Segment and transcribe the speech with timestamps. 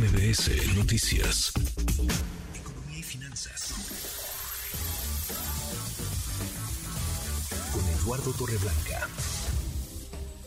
[0.00, 1.52] MBS Noticias.
[2.58, 3.76] Economía y finanzas.
[7.70, 9.06] Con Eduardo Torreblanca.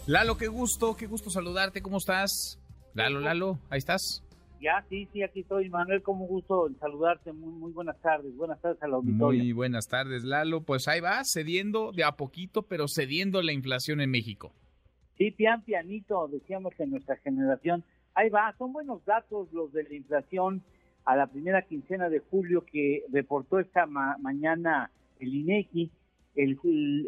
[0.08, 1.84] Lalo, qué gusto, qué gusto saludarte.
[1.84, 2.60] ¿Cómo estás?
[2.96, 4.24] Lalo, Lalo, ahí estás.
[4.60, 7.32] Ya, sí, sí, aquí estoy, Manuel, como gusto saludarte.
[7.32, 8.36] Muy, muy buenas tardes.
[8.36, 9.44] Buenas tardes a la auditoría.
[9.44, 10.64] Muy buenas tardes, Lalo.
[10.64, 14.52] Pues ahí va, cediendo de a poquito, pero cediendo la inflación en México.
[15.16, 17.84] Sí, pian pianito, decíamos en nuestra generación.
[18.16, 20.62] Ahí va, son buenos datos los de la inflación
[21.06, 25.92] a la primera quincena de julio que reportó esta mañana el INEGI.
[26.36, 26.60] El,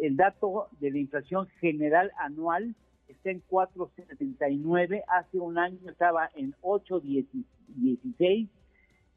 [0.04, 2.76] el, dato de la inflación general anual
[3.08, 8.48] está en 4.79, hace un año estaba en 8.16,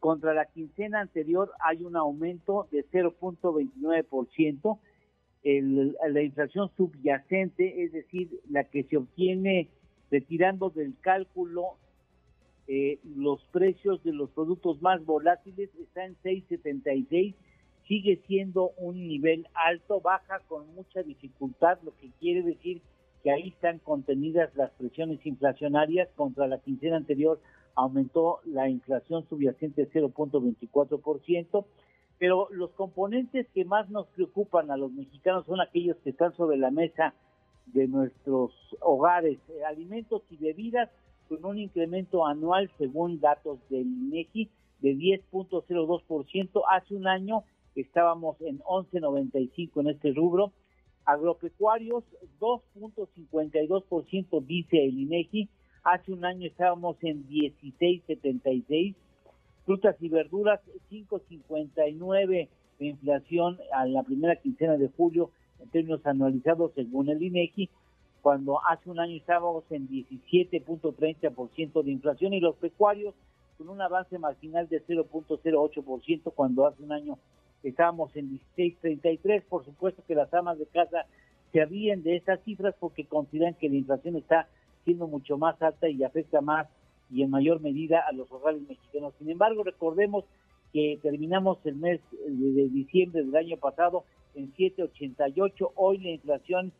[0.00, 4.78] contra la quincena anterior hay un aumento de 0.29%,
[6.08, 9.68] la inflación subyacente, es decir, la que se obtiene
[10.10, 11.76] retirando del cálculo
[12.68, 17.34] eh, los precios de los productos más volátiles, está en 6.76,
[17.86, 22.82] sigue siendo un nivel alto, baja con mucha dificultad, lo que quiere decir
[23.22, 26.08] que ahí están contenidas las presiones inflacionarias.
[26.14, 27.40] Contra la quincena anterior
[27.74, 31.64] aumentó la inflación subyacente 0.24%,
[32.18, 36.58] pero los componentes que más nos preocupan a los mexicanos son aquellos que están sobre
[36.58, 37.14] la mesa
[37.66, 40.90] de nuestros hogares, eh, alimentos y bebidas,
[41.28, 44.48] con un incremento anual, según datos del INEGI,
[44.80, 46.62] de 10.02%.
[46.70, 50.52] Hace un año estábamos en 11.95 en este rubro
[51.08, 52.04] Agropecuarios,
[52.38, 55.48] 2.52% dice el INEGI.
[55.82, 58.94] Hace un año estábamos en 16.76.
[59.64, 62.48] Frutas y verduras, 5.59
[62.78, 67.70] de inflación a la primera quincena de julio en términos anualizados según el INEGI,
[68.22, 73.14] cuando hace un año estábamos en 17.30% de inflación y los pecuarios
[73.56, 77.18] con un avance marginal de 0.08% cuando hace un año
[77.62, 79.42] estábamos en 16.33.
[79.48, 81.06] Por supuesto que las amas de casa
[81.52, 84.48] se ríen de esas cifras porque consideran que la inflación está
[84.84, 86.68] siendo mucho más alta y afecta más
[87.10, 89.14] y en mayor medida a los hogares mexicanos.
[89.18, 90.24] Sin embargo, recordemos
[90.72, 95.72] que terminamos el mes de diciembre del año pasado en 7.88.
[95.74, 96.72] Hoy la inflación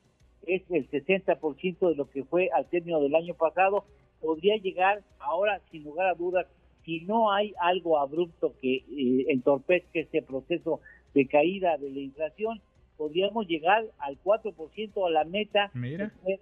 [0.47, 3.85] es el 60% de lo que fue al término del año pasado.
[4.21, 6.47] Podría llegar ahora, sin lugar a dudas,
[6.85, 10.81] si no hay algo abrupto que eh, entorpezca este proceso
[11.15, 12.61] de caída de la inflación,
[12.97, 15.71] podríamos llegar al 4% a la meta,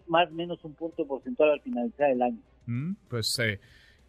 [0.07, 2.39] más o menos un punto porcentual al finalizar el año.
[2.67, 3.61] Mm, pues eh,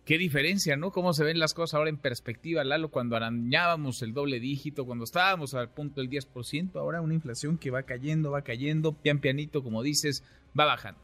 [0.08, 0.92] qué diferencia, ¿no?
[0.92, 5.04] Cómo se ven las cosas ahora en perspectiva, Lalo, cuando arañábamos el doble dígito, cuando
[5.04, 9.62] estábamos al punto del 10%, ahora una inflación que va cayendo, va cayendo, pian pianito,
[9.62, 10.24] como dices,
[10.58, 11.02] va bajando.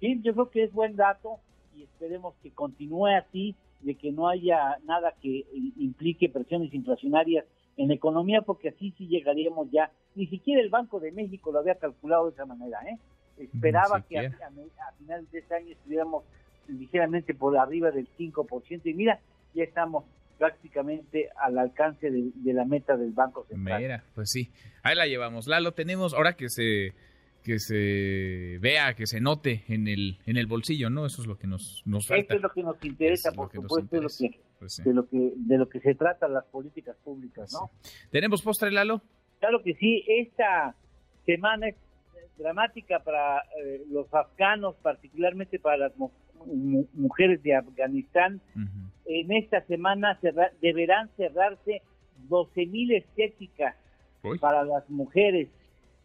[0.00, 1.38] Sí, yo creo que es buen dato
[1.74, 5.46] y esperemos que continúe así de que no haya nada que
[5.78, 7.46] implique presiones inflacionarias
[7.78, 9.90] en la economía, porque así sí llegaríamos ya.
[10.14, 12.98] Ni siquiera el Banco de México lo había calculado de esa manera, ¿eh?
[13.38, 16.24] Esperaba que a, a, finales de este año estuviéramos
[16.78, 19.20] ligeramente por arriba del 5%, y mira,
[19.54, 20.04] ya estamos
[20.38, 23.82] prácticamente al alcance de, de la meta del Banco Central.
[23.82, 24.50] Mira, pues sí,
[24.82, 25.46] ahí la llevamos.
[25.46, 26.94] La lo tenemos, ahora que se
[27.42, 31.06] que se vea, que se note en el en el bolsillo, ¿no?
[31.06, 32.22] Eso es lo que nos, nos falta.
[32.22, 34.00] Esto es lo que nos interesa, por supuesto,
[34.58, 37.70] pues de, lo que, de lo que se trata las políticas públicas, ¿no?
[38.10, 39.02] ¿Tenemos postre, Lalo?
[39.38, 40.74] Claro que sí, esta
[41.24, 41.76] semana es
[42.40, 45.92] dramática para eh, los afganos, particularmente para las
[46.94, 48.40] mujeres de Afganistán.
[49.06, 50.18] En esta semana
[50.60, 51.82] deberán cerrarse
[52.28, 53.76] 12.000 estéticas
[54.40, 55.48] para las mujeres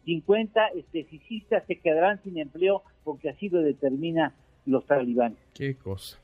[0.06, 4.32] 50 esteticistas se quedarán sin empleo porque así lo determina
[4.64, 5.38] los talibanes.
[5.52, 6.18] Qué cosa.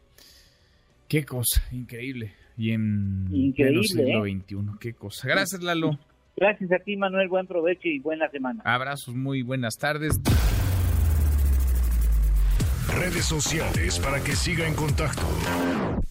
[1.09, 2.33] Qué cosa, increíble.
[2.57, 4.77] Y en increíble, siglo XXI, ¿eh?
[4.81, 5.29] qué cosa.
[5.29, 5.99] Gracias, Lalo.
[6.37, 7.29] Gracias a ti, Manuel.
[7.29, 8.63] Buen provecho y buena semana.
[8.65, 10.21] Abrazos, muy buenas tardes.
[12.95, 15.27] Redes sociales para que siga en contacto: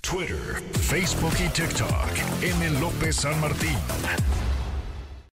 [0.01, 2.43] Twitter, Facebook y TikTok.
[2.43, 2.79] M.
[2.79, 3.77] López San Martín.